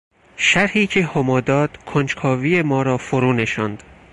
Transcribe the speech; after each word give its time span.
شرحی 0.37 0.87
که 0.87 1.05
هما 1.05 1.41
داد 1.41 1.77
کنجکاوی 1.77 2.61
ما 2.61 2.81
را 2.81 2.97
فرونشاند. 2.97 3.83